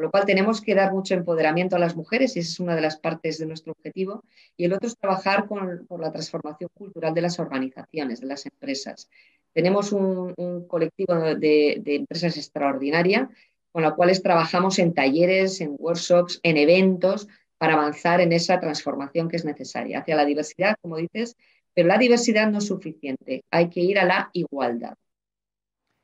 Con 0.00 0.06
lo 0.06 0.10
cual, 0.12 0.24
tenemos 0.24 0.62
que 0.62 0.74
dar 0.74 0.94
mucho 0.94 1.12
empoderamiento 1.12 1.76
a 1.76 1.78
las 1.78 1.94
mujeres 1.94 2.34
y 2.34 2.38
esa 2.40 2.52
es 2.52 2.58
una 2.60 2.74
de 2.74 2.80
las 2.80 2.96
partes 2.96 3.36
de 3.36 3.44
nuestro 3.44 3.72
objetivo. 3.72 4.24
Y 4.56 4.64
el 4.64 4.72
otro 4.72 4.88
es 4.88 4.96
trabajar 4.96 5.46
por 5.46 6.00
la 6.00 6.10
transformación 6.10 6.70
cultural 6.72 7.12
de 7.12 7.20
las 7.20 7.38
organizaciones, 7.38 8.18
de 8.22 8.26
las 8.26 8.46
empresas. 8.46 9.10
Tenemos 9.52 9.92
un, 9.92 10.64
colectivo 10.68 11.12
de, 11.34 11.82
empresas 11.84 12.38
extraordinaria 12.38 13.28
con 13.72 13.82
la 13.82 13.94
cuales 13.94 14.22
trabajamos 14.22 14.78
en 14.78 14.94
talleres, 14.94 15.60
en 15.60 15.76
workshops, 15.78 16.40
en 16.44 16.56
eventos 16.56 17.28
para 17.58 17.74
avanzar 17.74 18.22
en 18.22 18.32
esa 18.32 18.58
transformación 18.58 19.28
que 19.28 19.36
es 19.36 19.44
necesaria 19.44 19.98
hacia 19.98 20.16
la 20.16 20.24
diversidad, 20.24 20.76
como 20.80 20.96
dices, 20.96 21.36
pero 21.74 21.88
la 21.88 21.98
diversidad 21.98 22.50
no 22.50 22.56
es 22.56 22.66
suficiente, 22.68 23.44
hay 23.50 23.68
que 23.68 23.80
ir 23.80 23.98
a 23.98 24.06
la 24.06 24.30
igualdad. 24.32 24.94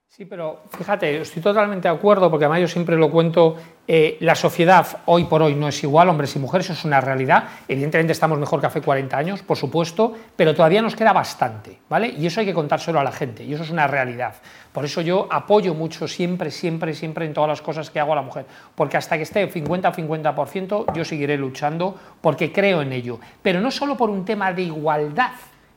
Sí, 0.09 0.25
pero 0.25 0.63
fíjate, 0.71 1.21
estoy 1.21 1.43
totalmente 1.43 1.89
de 1.89 1.95
acuerdo, 1.95 2.31
porque 2.31 2.47
además 2.47 2.63
yo 2.63 2.69
siempre 2.69 2.97
lo 2.97 3.11
cuento, 3.11 3.57
eh, 3.87 4.17
la 4.21 4.35
sociedad 4.35 5.01
hoy 5.05 5.25
por 5.25 5.43
hoy 5.43 5.55
no 5.55 5.69
es 5.69 5.85
igual, 5.85 6.09
hombres 6.09 6.35
y 6.37 6.39
mujeres, 6.39 6.71
eso 6.71 6.73
es 6.73 6.85
una 6.87 7.03
realidad. 7.03 7.45
Evidentemente 7.69 8.13
estamos 8.15 8.39
mejor 8.39 8.61
que 8.61 8.67
hace 8.67 8.81
40 8.81 9.15
años, 9.15 9.43
por 9.43 9.59
supuesto, 9.59 10.15
pero 10.35 10.55
todavía 10.55 10.81
nos 10.81 10.97
queda 10.97 11.13
bastante, 11.13 11.81
¿vale? 11.91 12.09
Y 12.09 12.27
eso 12.27 12.41
hay 12.41 12.47
que 12.47 12.55
contárselo 12.55 12.99
a 12.99 13.05
la 13.05 13.13
gente, 13.13 13.45
y 13.45 13.53
eso 13.53 13.65
es 13.65 13.71
una 13.71 13.87
realidad. 13.89 14.37
Por 14.73 14.87
eso 14.87 15.03
yo 15.03 15.29
apoyo 15.31 15.75
mucho 15.75 16.09
siempre, 16.09 16.51
siempre, 16.51 16.95
siempre 16.95 17.27
en 17.27 17.35
todas 17.35 17.49
las 17.49 17.61
cosas 17.61 17.91
que 17.91 18.01
hago 18.01 18.15
a 18.15 18.17
la 18.17 18.23
mujer, 18.23 18.47
porque 18.75 18.97
hasta 18.97 19.19
que 19.19 19.25
esté 19.25 19.53
50-50% 19.53 20.95
yo 20.95 21.05
seguiré 21.05 21.37
luchando 21.37 21.95
porque 22.23 22.51
creo 22.51 22.81
en 22.81 22.95
ello, 22.95 23.21
pero 23.43 23.61
no 23.61 23.71
solo 23.71 23.99
por 23.99 24.09
un 24.09 24.25
tema 24.25 24.51
de 24.55 24.63
igualdad, 24.63 25.33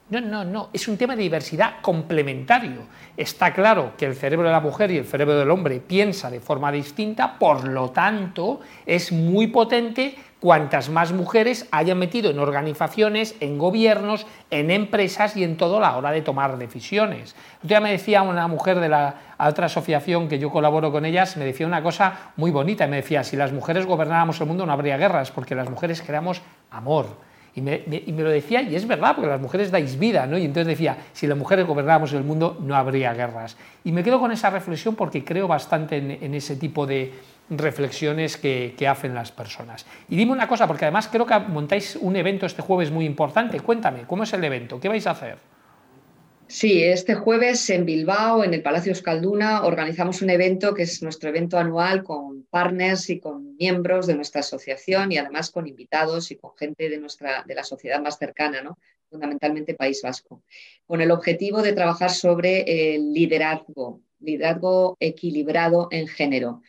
no, 0.10 0.22
no, 0.22 0.44
no, 0.44 0.70
es 0.74 0.88
un 0.88 0.98
tema 0.98 1.16
de 1.16 1.22
diversidad 1.22 1.82
complementario. 1.82 2.82
Está 3.16 3.54
claro 3.54 3.94
que 3.96 4.06
el 4.06 4.16
cerebro 4.16 4.48
de 4.48 4.54
la 4.54 4.60
mujer 4.60 4.90
y 4.90 4.98
el 4.98 5.06
cerebro 5.06 5.38
del 5.38 5.52
hombre 5.52 5.80
piensa 5.80 6.32
de 6.32 6.40
forma 6.40 6.72
distinta, 6.72 7.38
por 7.38 7.68
lo 7.68 7.92
tanto, 7.92 8.60
es 8.86 9.12
muy 9.12 9.48
potente 9.48 10.16
cuantas 10.40 10.90
más 10.90 11.12
mujeres 11.12 11.68
hayan 11.72 12.00
metido 12.00 12.32
en 12.32 12.40
organizaciones, 12.40 13.36
en 13.40 13.58
gobiernos, 13.58 14.26
en 14.50 14.72
empresas 14.72 15.36
y 15.36 15.44
en 15.44 15.58
todo 15.58 15.80
la 15.80 15.96
hora 15.96 16.12
de 16.12 16.22
tomar 16.22 16.58
decisiones. 16.58 17.36
Ya 17.62 17.80
me 17.80 17.92
decía 17.92 18.24
una 18.24 18.48
mujer 18.48 18.80
de 18.80 18.90
la 18.90 19.16
otra 19.38 19.68
asociación 19.68 20.28
que 20.28 20.40
yo 20.40 20.50
colaboro 20.50 20.92
con 20.92 21.06
ellas, 21.06 21.38
me 21.38 21.46
decía 21.46 21.68
una 21.68 21.84
cosa 21.84 22.32
muy 22.36 22.52
bonita, 22.52 22.88
me 22.88 22.98
decía, 22.98 23.24
si 23.24 23.36
las 23.36 23.52
mujeres 23.52 23.86
gobernáramos 23.86 24.40
el 24.40 24.48
mundo 24.48 24.66
no 24.66 24.74
habría 24.74 24.98
guerras, 24.98 25.30
porque 25.30 25.56
las 25.56 25.70
mujeres 25.70 26.02
creamos 26.02 26.42
amor 26.72 27.29
y 27.60 28.12
me, 28.14 28.24
lo 28.24 28.30
decía, 28.30 28.62
y 28.62 28.76
es 28.76 28.88
verdad, 28.88 29.16
porque 29.16 29.30
las 29.30 29.42
mujeres 29.42 29.70
dais 29.72 30.00
vida, 30.00 30.26
¿no? 30.26 30.38
Y 30.38 30.46
entonces 30.46 30.68
decía, 30.68 30.98
si 31.14 31.28
las 31.28 31.38
mujeres 31.38 31.68
gobernáramos 31.68 32.14
el 32.14 32.24
mundo, 32.24 32.58
no 32.62 32.76
habría 32.76 33.14
guerras. 33.14 33.58
Y 33.84 33.92
me 33.92 34.04
quedo 34.04 34.20
con 34.20 34.32
esa 34.32 34.50
reflexión 34.50 34.96
porque 34.96 35.24
creo 35.24 35.48
bastante 35.48 35.98
en, 35.98 36.34
ese 36.34 36.56
tipo 36.56 36.88
de 36.88 37.14
reflexiones 37.50 38.38
que, 38.38 38.76
que, 38.78 38.88
hacen 38.88 39.14
las 39.14 39.32
personas. 39.32 39.86
Y 40.08 40.16
dime 40.16 40.32
una 40.32 40.48
cosa, 40.48 40.68
porque 40.68 40.86
además 40.86 41.10
creo 41.12 41.26
que 41.26 41.38
montáis 41.38 41.98
un 42.00 42.16
evento 42.16 42.46
este 42.46 42.62
jueves 42.62 42.92
muy 42.92 43.06
importante. 43.06 43.60
Cuéntame, 43.60 44.04
¿cómo 44.08 44.24
es 44.24 44.34
el 44.34 44.44
evento? 44.44 44.80
¿Qué 44.80 44.88
vais 44.88 45.06
a 45.08 45.12
hacer? 45.12 45.38
Sí, 46.50 46.82
este 46.82 47.14
jueves 47.14 47.70
en 47.70 47.86
Bilbao, 47.86 48.44
en 48.44 48.56
el 48.56 48.64
Palacio 48.64 48.92
Euskalduna, 48.92 49.66
organizamos 49.66 50.24
un 50.24 50.32
evento 50.32 50.74
que 50.74 50.82
es 50.82 51.04
nuestro 51.04 51.30
evento 51.30 51.60
anual 51.60 52.04
con 52.04 52.44
partners 52.50 53.12
y 53.12 53.20
con 53.20 53.56
miembros 53.56 54.08
de 54.08 54.16
nuestra 54.16 54.42
asociación 54.42 55.12
y 55.12 55.20
además 55.20 55.52
con 55.52 55.68
invitados 55.68 56.32
y 56.32 56.38
con 56.38 56.58
gente 56.58 56.90
de, 56.90 56.98
nuestra, 56.98 57.44
de 57.44 57.54
la 57.54 57.64
sociedad 57.64 58.02
más 58.02 58.18
cercana, 58.18 58.64
¿no? 58.64 58.80
fundamentalmente 59.12 59.76
País 59.76 60.02
Vasco, 60.02 60.42
con 60.88 61.02
el 61.02 61.12
objetivo 61.12 61.62
de 61.62 61.74
trabajar 61.74 62.10
sobre 62.10 62.96
el 62.96 63.14
liderazgo 63.14 64.02
liderazgo 64.20 64.98
equilibrado 65.00 65.88
en 65.92 66.08
género. 66.08 66.64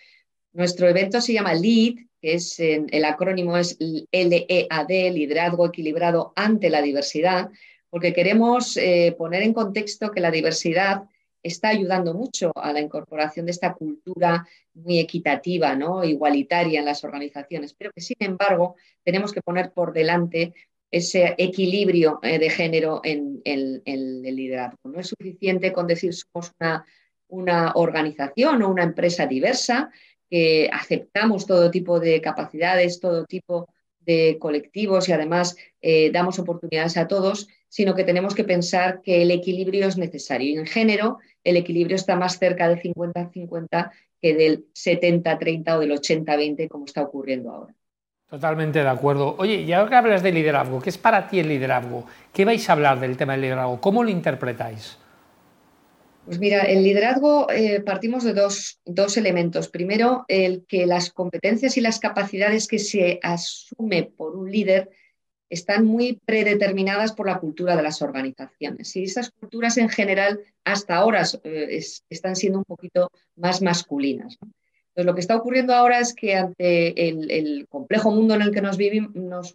Nuestro 0.52 0.88
evento 0.88 1.22
se 1.22 1.32
llama 1.32 1.54
LEAD, 1.54 1.94
que 2.20 2.34
es 2.34 2.60
el 2.60 3.04
acrónimo 3.06 3.56
es 3.56 3.78
LEAD, 3.80 5.12
liderazgo 5.12 5.66
equilibrado 5.66 6.34
ante 6.36 6.68
la 6.68 6.82
diversidad, 6.82 7.50
porque 7.90 8.12
queremos 8.12 8.76
eh, 8.76 9.14
poner 9.18 9.42
en 9.42 9.52
contexto 9.52 10.10
que 10.10 10.20
la 10.20 10.30
diversidad 10.30 11.02
está 11.42 11.68
ayudando 11.68 12.14
mucho 12.14 12.52
a 12.54 12.72
la 12.72 12.80
incorporación 12.80 13.46
de 13.46 13.52
esta 13.52 13.74
cultura 13.74 14.46
muy 14.74 14.98
equitativa, 14.98 15.74
¿no? 15.74 16.04
igualitaria 16.04 16.80
en 16.80 16.86
las 16.86 17.02
organizaciones, 17.02 17.74
pero 17.74 17.90
que 17.94 18.00
sin 18.00 18.16
embargo 18.20 18.76
tenemos 19.02 19.32
que 19.32 19.42
poner 19.42 19.72
por 19.72 19.92
delante 19.92 20.54
ese 20.90 21.34
equilibrio 21.38 22.18
eh, 22.22 22.38
de 22.38 22.50
género 22.50 23.00
en, 23.04 23.40
el 23.44 24.22
liderazgo. 24.22 24.78
No 24.84 25.00
es 25.00 25.08
suficiente 25.08 25.72
con 25.72 25.86
decir 25.86 26.12
somos 26.14 26.52
una, 26.60 26.84
una 27.28 27.72
organización 27.74 28.62
o 28.62 28.68
una 28.68 28.82
empresa 28.82 29.26
diversa, 29.26 29.90
que 30.30 30.70
aceptamos 30.72 31.46
todo 31.46 31.70
tipo 31.70 31.98
de 31.98 32.20
capacidades, 32.20 33.00
todo 33.00 33.24
tipo 33.24 33.68
de 33.98 34.38
colectivos 34.38 35.08
y 35.08 35.12
además 35.12 35.56
eh, 35.82 36.10
damos 36.12 36.38
oportunidades 36.38 36.96
a 36.96 37.08
todos, 37.08 37.48
sino 37.70 37.94
que 37.94 38.04
tenemos 38.04 38.34
que 38.34 38.44
pensar 38.44 39.00
que 39.00 39.22
el 39.22 39.30
equilibrio 39.30 39.86
es 39.86 39.96
necesario. 39.96 40.50
Y 40.50 40.58
en 40.58 40.66
género, 40.66 41.18
el 41.42 41.56
equilibrio 41.56 41.96
está 41.96 42.16
más 42.16 42.38
cerca 42.38 42.68
del 42.68 42.82
50-50 42.82 43.90
que 44.20 44.34
del 44.34 44.66
70-30 44.74 45.76
o 45.76 45.78
del 45.78 45.92
80-20, 45.92 46.68
como 46.68 46.84
está 46.84 47.00
ocurriendo 47.00 47.50
ahora. 47.50 47.74
Totalmente 48.28 48.80
de 48.80 48.88
acuerdo. 48.88 49.34
Oye, 49.38 49.62
y 49.62 49.72
ahora 49.72 49.88
que 49.88 49.96
hablas 49.96 50.22
de 50.22 50.32
liderazgo, 50.32 50.80
¿qué 50.80 50.90
es 50.90 50.98
para 50.98 51.28
ti 51.28 51.38
el 51.38 51.48
liderazgo? 51.48 52.04
¿Qué 52.32 52.44
vais 52.44 52.68
a 52.68 52.72
hablar 52.72 53.00
del 53.00 53.16
tema 53.16 53.32
del 53.32 53.42
liderazgo? 53.42 53.80
¿Cómo 53.80 54.04
lo 54.04 54.10
interpretáis? 54.10 54.98
Pues 56.26 56.38
mira, 56.38 56.62
el 56.62 56.84
liderazgo 56.84 57.50
eh, 57.50 57.80
partimos 57.80 58.24
de 58.24 58.34
dos, 58.34 59.16
elementos. 59.16 59.68
Primero, 59.68 60.24
el 60.28 60.64
que 60.68 60.86
las 60.86 61.10
competencias 61.10 61.76
y 61.76 61.80
las 61.80 61.98
capacidades 61.98 62.68
que 62.68 62.78
se 62.78 63.18
asume 63.22 64.04
por 64.04 64.36
un 64.36 64.50
líder 64.50 64.90
están 65.50 65.84
muy 65.84 66.20
predeterminadas 66.24 67.12
por 67.12 67.26
la 67.26 67.40
cultura 67.40 67.76
de 67.76 67.82
las 67.82 68.00
organizaciones. 68.00 68.94
Y 68.96 69.02
esas 69.02 69.30
culturas 69.30 69.76
en 69.76 69.88
general 69.88 70.40
hasta 70.64 70.96
ahora 70.96 71.24
eh, 71.42 71.82
están 72.08 72.36
siendo 72.36 72.58
un 72.60 72.64
poquito 72.64 73.10
más 73.36 73.60
masculinas. 73.60 74.38
Entonces, 74.40 75.06
lo 75.06 75.14
que 75.14 75.20
está 75.20 75.36
ocurriendo 75.36 75.74
ahora 75.74 75.98
es 75.98 76.14
que 76.14 76.36
ante 76.36 77.08
el, 77.08 77.66
complejo 77.68 78.10
mundo 78.10 78.34
en 78.34 78.42
el 78.42 78.52
que 78.52 78.62
nos, 78.62 78.78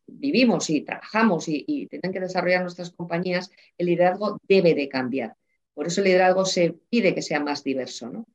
vivimos 0.08 0.70
y 0.70 0.82
trabajamos 0.82 1.48
y, 1.48 1.64
y 1.68 1.88
tienen 1.88 2.12
que 2.12 2.20
desarrollar 2.20 2.62
nuestras 2.62 2.92
compañías, 2.92 3.50
el 3.78 3.88
liderazgo 3.88 4.40
debe 4.48 4.75
de 4.75 4.90
cambiar. 4.90 5.36
Por 5.74 5.88
eso 5.88 6.02
el 6.02 6.08
liderazgo 6.08 6.46
se 6.46 6.75
pide 6.90 7.16
que 7.16 7.22
sea 7.22 7.40
más 7.40 7.64
diverso. 7.64 8.25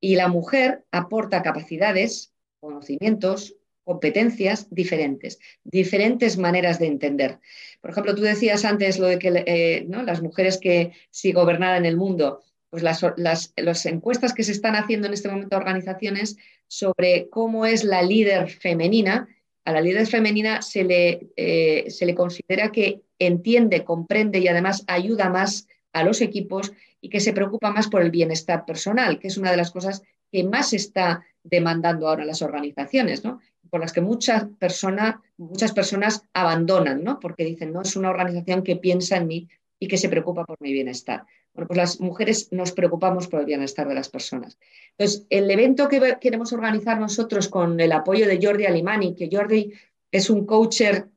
Y 0.00 0.16
la 0.16 0.28
mujer 0.28 0.84
aporta 0.90 1.42
capacidades, 1.42 2.32
conocimientos, 2.60 3.56
competencias 3.84 4.68
diferentes, 4.70 5.38
diferentes 5.64 6.36
maneras 6.36 6.78
de 6.78 6.86
entender. 6.86 7.38
Por 7.80 7.90
ejemplo, 7.90 8.14
tú 8.14 8.22
decías 8.22 8.64
antes 8.64 8.98
lo 8.98 9.06
de 9.06 9.18
que 9.18 9.44
eh, 9.46 9.86
las 9.88 10.22
mujeres 10.22 10.58
que 10.58 10.92
si 11.10 11.32
gobernaran 11.32 11.86
el 11.86 11.96
mundo, 11.96 12.42
pues 12.70 12.82
las, 12.84 13.86
encuestas 13.86 14.32
que 14.32 14.44
se 14.44 14.52
están 14.52 14.76
haciendo 14.76 15.08
en 15.08 15.14
este 15.14 15.28
momento 15.28 15.56
organizaciones 15.56 16.36
sobre 16.68 17.28
cómo 17.28 17.66
es 17.66 17.82
la 17.82 18.02
líder 18.02 18.48
femenina, 18.48 19.28
a 19.64 19.72
la 19.72 19.80
líder 19.80 20.06
femenina 20.06 20.62
se 20.62 20.84
le, 20.84 21.28
eh, 21.36 21.86
se 21.90 22.06
le 22.06 22.14
considera 22.14 22.70
que 22.70 23.02
entiende, 23.18 23.84
comprende 23.84 24.38
y 24.38 24.48
además 24.48 24.84
ayuda 24.86 25.28
más 25.28 25.66
a 25.92 26.04
los 26.04 26.20
equipos 26.20 26.72
y 27.00 27.08
que 27.08 27.20
se 27.20 27.32
preocupa 27.32 27.72
más 27.72 27.88
por 27.88 28.02
el 28.02 28.10
bienestar 28.10 28.64
personal, 28.64 29.18
que 29.18 29.28
es 29.28 29.36
una 29.36 29.50
de 29.50 29.56
las 29.56 29.70
cosas 29.70 30.02
que 30.30 30.44
más 30.44 30.72
está 30.72 31.24
demandando 31.42 32.08
ahora 32.08 32.24
las 32.24 32.42
organizaciones, 32.42 33.24
¿no? 33.24 33.40
por 33.70 33.80
las 33.80 33.92
que 33.92 34.00
muchas, 34.00 34.46
personas 34.58 35.16
muchas 35.36 35.72
personas 35.72 36.24
abandonan, 36.34 37.04
¿no? 37.04 37.20
porque 37.20 37.44
dicen, 37.44 37.72
no, 37.72 37.82
es 37.82 37.96
una 37.96 38.10
organización 38.10 38.62
que 38.62 38.76
piensa 38.76 39.16
en 39.16 39.26
mí 39.26 39.48
y 39.78 39.88
que 39.88 39.96
se 39.96 40.08
preocupa 40.08 40.44
por 40.44 40.58
mi 40.60 40.72
bienestar. 40.72 41.24
Bueno, 41.54 41.66
pues 41.68 41.76
las 41.76 42.00
mujeres 42.00 42.52
nos 42.52 42.72
preocupamos 42.72 43.26
por 43.26 43.40
el 43.40 43.46
bienestar 43.46 43.88
de 43.88 43.94
las 43.94 44.08
personas. 44.08 44.58
Entonces, 44.96 45.26
el 45.30 45.50
evento 45.50 45.88
que 45.88 46.16
queremos 46.20 46.52
organizar 46.52 47.00
nosotros 47.00 47.48
con 47.48 47.80
el 47.80 47.92
apoyo 47.92 48.26
de 48.26 48.38
Jordi 48.40 48.66
Alimani, 48.66 49.14
que 49.14 49.28
Jordi 49.32 49.72
es 50.12 50.30
un 50.30 50.46
coacher 50.46 51.08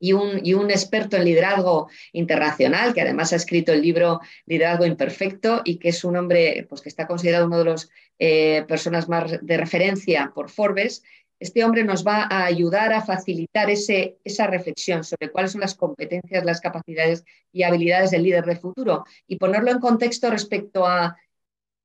y 0.00 0.14
un, 0.14 0.70
experto 0.70 1.16
en 1.16 1.24
liderazgo 1.26 1.88
internacional, 2.12 2.94
que 2.94 3.02
además 3.02 3.32
ha 3.32 3.36
escrito 3.36 3.72
el 3.72 3.82
libro 3.82 4.20
Liderazgo 4.46 4.86
Imperfecto 4.86 5.60
y 5.64 5.76
que 5.76 5.90
es 5.90 6.02
un 6.04 6.16
hombre 6.16 6.66
pues, 6.68 6.80
que 6.80 6.88
está 6.88 7.06
considerado 7.06 7.46
uno 7.46 7.58
de 7.58 7.64
las 7.66 7.90
eh, 8.18 8.64
personas 8.66 9.08
más 9.08 9.38
de 9.40 9.56
referencia 9.58 10.32
por 10.34 10.50
Forbes. 10.50 11.02
Este 11.38 11.64
hombre 11.64 11.84
nos 11.84 12.06
va 12.06 12.24
a 12.30 12.44
ayudar 12.44 12.92
a 12.92 13.02
facilitar 13.02 13.70
ese, 13.70 14.18
esa 14.24 14.46
reflexión 14.46 15.04
sobre 15.04 15.30
cuáles 15.30 15.52
son 15.52 15.60
las 15.60 15.74
competencias, 15.74 16.44
las 16.44 16.60
capacidades 16.60 17.24
y 17.52 17.62
habilidades 17.62 18.10
del 18.10 18.22
líder 18.22 18.44
de 18.44 18.56
futuro 18.56 19.04
y 19.26 19.36
ponerlo 19.36 19.70
en 19.70 19.80
contexto 19.80 20.30
respecto 20.30 20.86
a 20.86 21.16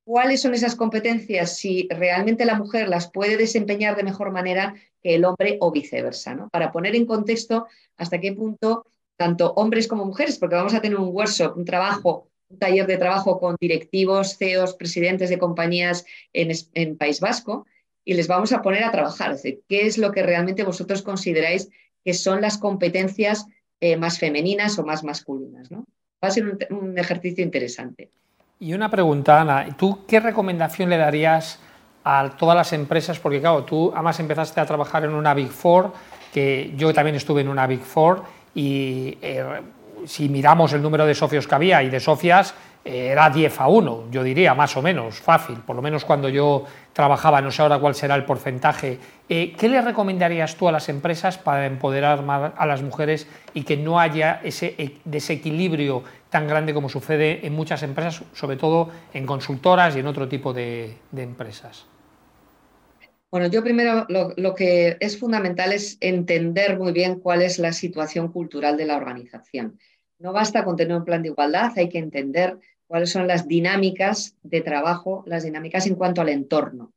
cuáles 0.05 0.41
son 0.41 0.53
esas 0.53 0.75
competencias, 0.75 1.57
si 1.57 1.87
realmente 1.89 2.45
la 2.45 2.55
mujer 2.55 2.87
las 2.87 3.11
puede 3.11 3.37
desempeñar 3.37 3.97
de 3.97 4.03
mejor 4.03 4.31
manera 4.31 4.75
que 5.01 5.15
el 5.15 5.25
hombre 5.25 5.57
o 5.59 5.71
viceversa, 5.71 6.35
¿no? 6.35 6.47
Para 6.49 6.71
poner 6.71 6.95
en 6.95 7.05
contexto 7.05 7.67
hasta 7.97 8.21
qué 8.21 8.31
punto 8.31 8.85
tanto 9.17 9.53
hombres 9.53 9.87
como 9.87 10.05
mujeres, 10.05 10.37
porque 10.37 10.55
vamos 10.55 10.73
a 10.73 10.81
tener 10.81 10.97
un 10.97 11.09
workshop, 11.09 11.57
un 11.57 11.65
trabajo, 11.65 12.29
un 12.49 12.59
taller 12.59 12.85
de 12.85 12.97
trabajo 12.97 13.39
con 13.39 13.55
directivos, 13.59 14.37
CEOs, 14.37 14.75
presidentes 14.75 15.29
de 15.29 15.39
compañías 15.39 16.05
en, 16.33 16.97
País 16.97 17.19
Vasco, 17.19 17.65
y 18.03 18.13
les 18.13 18.27
vamos 18.27 18.51
a 18.51 18.61
poner 18.61 18.83
a 18.83 18.91
trabajar. 18.91 19.35
qué 19.41 19.87
es 19.87 19.97
lo 19.97 20.11
que 20.11 20.21
realmente 20.21 20.63
vosotros 20.63 21.01
consideráis 21.01 21.69
que 22.03 22.13
son 22.13 22.41
las 22.41 22.59
competencias 22.59 23.47
eh, 23.79 23.97
más 23.97 24.19
femeninas 24.19 24.77
o 24.77 24.85
más 24.85 25.03
masculinas, 25.03 25.71
¿no? 25.71 25.85
Va 26.23 26.27
a 26.27 26.31
ser 26.31 26.57
un 26.69 26.97
ejercicio 26.99 27.43
interesante. 27.43 28.11
Y 28.59 28.73
una 28.73 28.89
pregunta, 28.89 29.41
Ana, 29.41 29.67
¿tú 29.77 30.05
qué 30.07 30.21
recomendación 30.21 30.89
le 30.89 30.97
darías 30.97 31.59
a 32.05 32.29
todas 32.37 32.55
las 32.55 32.71
empresas? 32.71 33.19
Porque 33.19 33.41
claro, 33.41 33.65
tú 33.65 33.91
además 33.93 34.17
empezaste 34.21 34.61
a 34.61 34.65
trabajar 34.65 35.03
en 35.03 35.13
una 35.13 35.33
Big 35.33 35.49
Four, 35.49 35.91
que 36.33 36.73
yo 36.77 36.93
también 36.93 37.17
estuve 37.17 37.41
en 37.41 37.49
una 37.49 37.67
Big 37.67 37.81
Four, 37.81 38.23
y 38.53 39.17
eh, 39.21 39.43
si 40.05 40.29
miramos 40.29 40.71
el 40.71 40.81
número 40.81 41.05
de 41.05 41.13
socios 41.13 41.47
que 41.47 41.55
había 41.55 41.83
y 41.83 41.89
de 41.89 41.99
socias, 41.99 42.53
era 42.85 43.31
10 43.31 43.59
a 43.61 43.67
1, 43.67 44.11
yo 44.11 44.23
diría, 44.23 44.53
más 44.53 44.77
o 44.77 44.81
menos, 44.83 45.19
fácil, 45.19 45.57
por 45.65 45.75
lo 45.75 45.81
menos 45.81 46.05
cuando 46.05 46.29
yo 46.29 46.65
trabajaba, 46.93 47.41
no 47.41 47.49
sé 47.49 47.63
ahora 47.63 47.79
cuál 47.79 47.95
será 47.95 48.13
el 48.13 48.25
porcentaje. 48.25 48.99
Eh, 49.27 49.55
¿Qué 49.57 49.67
le 49.67 49.81
recomendarías 49.81 50.55
tú 50.55 50.67
a 50.67 50.71
las 50.71 50.87
empresas 50.87 51.39
para 51.39 51.65
empoderar 51.65 52.21
más 52.21 52.53
a 52.55 52.65
las 52.67 52.83
mujeres 52.83 53.27
y 53.55 53.63
que 53.63 53.75
no 53.75 53.99
haya 53.99 54.39
ese 54.43 54.75
desequilibrio 55.03 56.03
tan 56.29 56.47
grande 56.47 56.75
como 56.75 56.87
sucede 56.87 57.47
en 57.47 57.53
muchas 57.53 57.81
empresas, 57.81 58.21
sobre 58.33 58.55
todo 58.55 58.91
en 59.13 59.25
consultoras 59.25 59.95
y 59.95 59.99
en 59.99 60.07
otro 60.07 60.27
tipo 60.27 60.53
de, 60.53 60.93
empresas? 61.17 61.87
Bueno, 63.31 63.47
yo 63.47 63.63
primero 63.63 64.05
lo, 64.09 64.53
que 64.53 64.97
es 64.99 65.19
fundamental 65.19 65.73
es 65.73 65.97
entender 66.01 66.77
muy 66.77 66.91
bien 66.91 67.19
cuál 67.19 67.41
es 67.41 67.57
la 67.57 67.73
situación 67.73 68.31
cultural 68.31 68.77
de 68.77 68.85
la 68.85 68.95
organización. 68.95 69.79
No 70.19 70.33
basta 70.33 70.63
con 70.63 70.77
tener 70.77 70.95
un 70.95 71.03
plan 71.03 71.23
de 71.23 71.29
igualdad, 71.29 71.71
hay 71.75 71.89
que 71.89 71.97
entender 71.97 72.59
cuáles 72.87 73.11
son 73.11 73.27
las 73.27 73.47
dinámicas 73.47 74.35
de 74.43 74.61
trabajo, 74.61 75.23
las 75.25 75.43
dinámicas 75.43 75.87
en 75.87 75.95
cuanto 75.95 76.21
al 76.21 76.29
entorno 76.29 76.93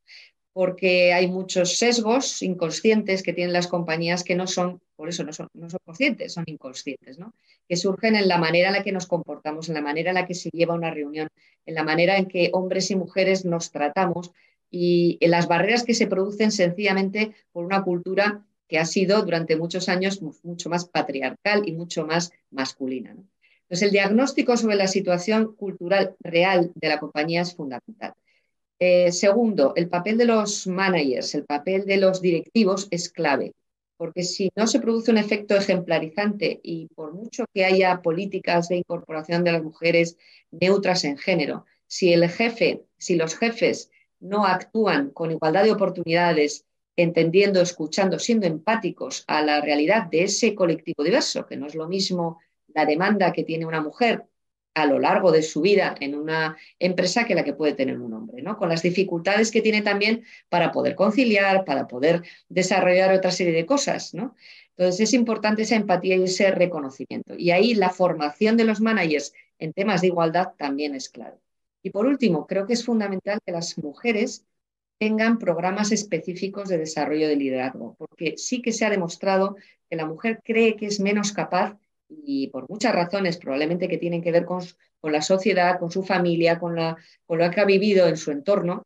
porque 0.58 1.12
hay 1.12 1.28
muchos 1.28 1.78
sesgos 1.78 2.42
inconscientes 2.42 3.22
que 3.22 3.32
tienen 3.32 3.52
las 3.52 3.68
compañías 3.68 4.24
que 4.24 4.34
no 4.34 4.48
son, 4.48 4.80
por 4.96 5.08
eso 5.08 5.22
no 5.22 5.32
son, 5.32 5.46
no 5.54 5.68
conscientes, 5.84 6.32
son 6.32 6.42
inconscientes, 6.48 7.16
¿no? 7.16 7.32
que 7.68 7.76
surgen 7.76 8.16
en 8.16 8.26
la 8.26 8.38
manera 8.38 8.66
en 8.66 8.74
la 8.74 8.82
que 8.82 8.90
nos 8.90 9.06
comportamos, 9.06 9.68
en 9.68 9.76
la 9.76 9.82
manera 9.82 10.10
en 10.10 10.16
la 10.16 10.26
que 10.26 10.34
se 10.34 10.50
lleva 10.52 10.74
una 10.74 10.90
reunión, 10.90 11.28
en 11.64 11.74
la 11.76 11.84
manera 11.84 12.16
en 12.16 12.26
que 12.26 12.50
hombres 12.52 12.90
y 12.90 12.96
mujeres 12.96 13.44
nos 13.44 13.70
tratamos 13.70 14.32
y 14.68 15.16
en 15.20 15.30
las 15.30 15.46
barreras 15.46 15.84
que 15.84 15.94
se 15.94 16.08
producen 16.08 16.50
sencillamente 16.50 17.36
por 17.52 17.64
una 17.64 17.84
cultura 17.84 18.44
que 18.66 18.80
ha 18.80 18.84
sido 18.84 19.22
durante 19.22 19.54
muchos 19.54 19.88
años 19.88 20.22
mucho 20.42 20.68
más 20.68 20.86
patriarcal 20.86 21.68
y 21.68 21.72
mucho 21.72 22.04
más 22.04 22.32
masculina. 22.50 23.14
Entonces, 23.68 23.86
el 23.88 23.92
diagnóstico 23.92 24.56
sobre 24.56 24.76
la 24.76 24.86
situación 24.86 25.54
cultural 25.54 26.16
real 26.20 26.72
de 26.74 26.88
la 26.88 26.98
compañía 26.98 27.42
es 27.42 27.54
fundamental. 27.54 28.14
Eh, 28.78 29.12
segundo, 29.12 29.74
el 29.76 29.90
papel 29.90 30.16
de 30.16 30.24
los 30.24 30.66
managers, 30.66 31.34
el 31.34 31.44
papel 31.44 31.84
de 31.84 31.98
los 31.98 32.22
directivos 32.22 32.88
es 32.90 33.10
clave, 33.10 33.52
porque 33.98 34.22
si 34.22 34.50
no 34.56 34.66
se 34.66 34.80
produce 34.80 35.10
un 35.10 35.18
efecto 35.18 35.54
ejemplarizante 35.54 36.60
y 36.62 36.86
por 36.94 37.12
mucho 37.12 37.44
que 37.52 37.66
haya 37.66 38.00
políticas 38.00 38.68
de 38.68 38.76
incorporación 38.76 39.44
de 39.44 39.52
las 39.52 39.62
mujeres 39.62 40.16
neutras 40.50 41.04
en 41.04 41.18
género, 41.18 41.66
si 41.86 42.14
el 42.14 42.26
jefe, 42.30 42.84
si 42.96 43.16
los 43.16 43.36
jefes 43.36 43.90
no 44.18 44.46
actúan 44.46 45.10
con 45.10 45.30
igualdad 45.30 45.64
de 45.64 45.72
oportunidades, 45.72 46.64
entendiendo, 46.96 47.60
escuchando, 47.60 48.18
siendo 48.18 48.46
empáticos 48.46 49.24
a 49.26 49.42
la 49.42 49.60
realidad 49.60 50.06
de 50.06 50.24
ese 50.24 50.54
colectivo 50.54 51.04
diverso, 51.04 51.46
que 51.46 51.56
no 51.56 51.66
es 51.66 51.74
lo 51.74 51.86
mismo 51.86 52.38
la 52.74 52.86
demanda 52.86 53.32
que 53.32 53.44
tiene 53.44 53.66
una 53.66 53.80
mujer 53.80 54.24
a 54.74 54.86
lo 54.86 54.98
largo 54.98 55.32
de 55.32 55.42
su 55.42 55.60
vida 55.60 55.94
en 56.00 56.14
una 56.14 56.56
empresa 56.78 57.24
que 57.24 57.34
la 57.34 57.44
que 57.44 57.52
puede 57.52 57.74
tener 57.74 57.98
un 57.98 58.14
hombre, 58.14 58.42
¿no? 58.42 58.56
Con 58.56 58.68
las 58.68 58.82
dificultades 58.82 59.50
que 59.50 59.62
tiene 59.62 59.82
también 59.82 60.24
para 60.48 60.70
poder 60.70 60.94
conciliar, 60.94 61.64
para 61.64 61.88
poder 61.88 62.22
desarrollar 62.48 63.12
otra 63.12 63.30
serie 63.30 63.52
de 63.52 63.66
cosas, 63.66 64.14
¿no? 64.14 64.34
Entonces 64.76 65.08
es 65.08 65.14
importante 65.14 65.62
esa 65.62 65.74
empatía 65.74 66.16
y 66.16 66.24
ese 66.24 66.50
reconocimiento. 66.52 67.34
Y 67.36 67.50
ahí 67.50 67.74
la 67.74 67.90
formación 67.90 68.56
de 68.56 68.64
los 68.64 68.80
managers 68.80 69.32
en 69.58 69.72
temas 69.72 70.00
de 70.00 70.08
igualdad 70.08 70.52
también 70.56 70.94
es 70.94 71.08
clave. 71.08 71.38
Y 71.82 71.90
por 71.90 72.06
último, 72.06 72.46
creo 72.46 72.66
que 72.66 72.74
es 72.74 72.84
fundamental 72.84 73.40
que 73.44 73.52
las 73.52 73.76
mujeres 73.78 74.44
tengan 74.98 75.38
programas 75.38 75.92
específicos 75.92 76.68
de 76.68 76.78
desarrollo 76.78 77.28
de 77.28 77.36
liderazgo, 77.36 77.96
porque 77.98 78.34
sí 78.36 78.62
que 78.62 78.72
se 78.72 78.84
ha 78.84 78.90
demostrado 78.90 79.56
que 79.88 79.96
la 79.96 80.06
mujer 80.06 80.40
cree 80.44 80.76
que 80.76 80.86
es 80.86 81.00
menos 81.00 81.32
capaz 81.32 81.76
y 82.08 82.48
por 82.48 82.68
muchas 82.68 82.94
razones, 82.94 83.36
probablemente 83.36 83.88
que 83.88 83.98
tienen 83.98 84.22
que 84.22 84.32
ver 84.32 84.44
con, 84.44 84.62
la 85.02 85.22
sociedad, 85.22 85.78
con 85.78 85.90
su 85.90 86.02
familia, 86.02 86.58
con, 86.58 86.74
la, 86.76 86.96
con 87.26 87.38
lo 87.38 87.50
que 87.50 87.60
ha 87.60 87.64
vivido 87.64 88.08
en 88.08 88.16
su 88.16 88.30
entorno, 88.30 88.84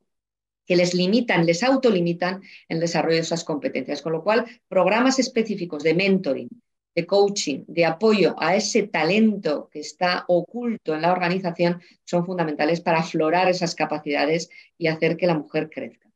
que 0.66 0.76
les 0.76 0.94
limitan, 0.94 1.44
les 1.46 1.62
autolimitan 1.62 2.42
el 2.68 2.80
desarrollo 2.80 3.16
de 3.16 3.22
esas 3.22 3.44
competencias. 3.44 4.02
Con 4.02 4.12
lo 4.12 4.22
cual, 4.22 4.46
programas 4.68 5.18
específicos 5.18 5.82
de 5.82 5.94
mentoring, 5.94 6.48
de 6.94 7.06
coaching, 7.06 7.64
de 7.66 7.84
apoyo 7.84 8.34
a 8.38 8.54
ese 8.54 8.84
talento 8.84 9.68
que 9.72 9.80
está 9.80 10.24
oculto 10.28 10.94
en 10.94 11.02
la 11.02 11.12
organización 11.12 11.80
son 12.04 12.26
fundamentales 12.26 12.80
para 12.80 13.00
aflorar 13.00 13.48
esas 13.48 13.74
capacidades 13.74 14.50
y 14.76 14.88
hacer 14.88 15.16
que 15.16 15.26
la 15.26 15.38
mujer 15.38 15.70
crezca. 15.70 16.11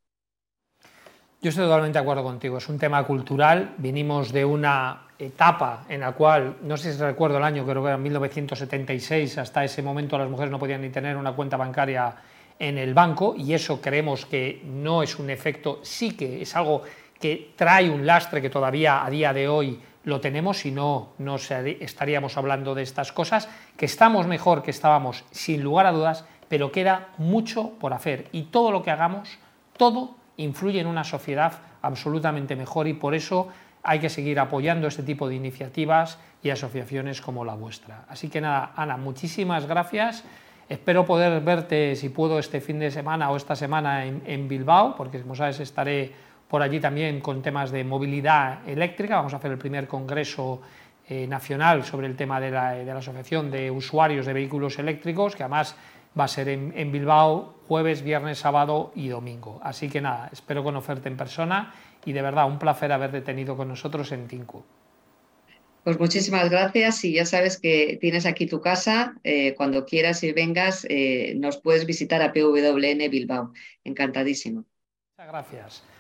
Yo 1.47 1.51
estoy 1.51 1.67
totalmente 1.67 1.97
de 1.97 2.03
acuerdo 2.03 2.25
contigo. 2.25 2.59
Es 2.59 2.69
un 2.69 2.77
tema 2.77 3.05
cultural. 3.05 3.75
Vinimos 3.79 4.33
de 4.33 4.45
una 4.45 5.03
etapa 5.17 5.85
en 5.89 6.01
la 6.01 6.11
cual, 6.11 6.57
no 6.63 6.77
sé 6.77 6.93
si 6.93 6.99
recuerdo 6.99 7.39
el 7.39 7.45
año, 7.45 7.65
creo 7.65 7.83
que 7.83 7.89
era 7.91 7.97
1976, 7.97 9.39
hasta 9.39 9.63
ese 9.63 9.81
momento 9.81 10.19
las 10.19 10.29
mujeres 10.29 10.51
no 10.51 10.59
podían 10.59 10.83
ni 10.83 10.89
tener 10.89 11.17
una 11.17 11.35
cuenta 11.35 11.57
bancaria 11.57 12.17
en 12.59 12.79
el 12.79 12.95
banco 12.95 13.37
y 13.39 13.55
eso 13.55 13.81
creemos 13.81 14.27
que 14.27 14.61
no 14.65 15.05
es 15.05 15.21
un 15.21 15.31
efecto, 15.31 15.79
sí 15.83 16.17
que 16.17 16.43
es 16.43 16.57
algo 16.57 16.83
que 17.21 17.53
trae 17.55 17.89
un 17.91 18.05
lastre 18.05 18.43
que 18.43 18.51
todavía 18.51 19.05
a 19.05 19.09
día 19.09 19.33
de 19.33 19.47
hoy 19.47 19.81
lo 20.03 20.21
tenemos, 20.21 20.59
si 20.59 20.73
no, 20.73 21.11
no 21.19 21.37
estaríamos 21.37 22.37
hablando 22.37 22.75
de 22.75 22.83
estas 22.83 23.13
cosas, 23.13 23.49
que 23.77 23.87
estamos 23.87 24.27
mejor 24.27 24.65
que 24.65 24.73
estábamos 24.73 25.23
sin 25.31 25.63
lugar 25.63 25.87
a 25.87 25.93
dudas, 25.93 26.25
pero 26.49 26.73
queda 26.73 27.11
mucho 27.19 27.71
por 27.79 27.93
hacer 27.93 28.27
y 28.33 28.43
todo 28.47 28.73
lo 28.73 28.83
que 28.83 28.91
hagamos, 28.91 29.39
todo 29.77 30.26
influye 30.39 30.81
en 30.81 30.87
una 30.87 31.05
sociedad 31.05 31.53
absolutamente 31.83 32.57
mejor 32.57 32.89
y 32.89 32.95
por 32.95 33.15
eso 33.15 33.49
hay 33.83 34.01
que 34.01 34.09
seguir 34.09 34.41
apoyando 34.41 34.89
este 34.89 35.03
tipo 35.03 35.29
de 35.29 35.37
iniciativas 35.37 36.19
y 36.43 36.51
asociaciones 36.51 37.21
como 37.21 37.45
la 37.45 37.55
vuestra. 37.55 38.05
Así 38.09 38.29
que 38.29 38.41
nada, 38.41 38.73
Ana, 38.75 38.97
muchísimas 38.97 39.67
gracias. 39.67 40.25
Espero 40.69 41.07
poder 41.07 41.41
verte, 41.43 41.95
si 41.95 42.09
puedo, 42.09 42.41
este 42.41 42.61
fin 42.61 42.81
de 42.81 42.91
semana 42.91 43.31
o 43.31 43.37
esta 43.37 43.55
semana 43.55 44.05
en, 44.05 44.49
Bilbao, 44.49 44.97
porque 44.97 45.23
como 45.23 45.37
sabes 45.37 45.61
estaré 45.61 46.13
por 46.49 46.63
allí 46.63 46.81
también 46.81 47.21
con 47.21 47.43
temas 47.43 47.71
de 47.71 47.85
movilidad 47.85 48.69
eléctrica. 48.69 49.17
Vamos 49.17 49.35
a 49.35 49.37
hacer 49.37 49.53
el 49.53 49.59
primer 49.59 49.87
congreso 49.87 50.61
eh, 51.09 51.29
nacional 51.29 51.85
sobre 51.85 52.09
el 52.09 52.17
tema 52.17 52.41
de 52.41 52.51
la, 52.51 52.99
Asociación 52.99 53.49
de 53.49 53.71
Usuarios 53.71 54.27
de 54.27 54.33
Vehículos 54.33 54.77
Eléctricos, 54.81 55.37
que 55.37 55.45
además 55.45 55.77
va 56.19 56.25
a 56.25 56.29
ser 56.29 56.49
en, 56.49 56.73
en, 56.77 56.93
Bilbao 56.93 57.55
jueves, 57.69 58.03
viernes, 58.03 58.39
sábado 58.39 58.93
y 58.95 59.09
domingo. 59.09 59.61
Así 59.63 59.89
que 59.89 60.01
nada, 60.01 60.31
espero 60.33 60.63
conocerte 60.63 61.09
en 61.09 61.17
persona 61.17 61.75
y 62.05 62.13
de 62.13 62.23
verdad 62.23 62.47
un 62.47 62.59
placer 62.59 62.93
haberte 62.93 63.21
tenido 63.21 63.57
con 63.57 63.69
nosotros 63.69 64.13
en 64.13 64.29
Tinku. 64.29 64.63
Pues 65.87 66.01
muchísimas 66.01 66.51
gracias 66.51 67.05
y 67.05 67.13
ya 67.13 67.25
sabes 67.25 67.61
que 67.61 67.97
tienes 68.01 68.27
aquí 68.27 68.49
tu 68.49 68.61
casa. 68.61 69.15
Eh, 69.23 69.55
cuando 69.55 69.87
quieras 69.87 70.21
y 70.25 70.33
vengas, 70.33 70.85
eh, 70.89 71.35
nos 71.37 71.59
puedes 71.59 71.87
visitar 71.87 72.23
a 72.23 72.33
PWN 72.33 73.09
Bilbao. 73.09 73.53
Encantadísimo. 73.85 74.65
Muchas 75.17 75.33
gracias. 75.33 75.96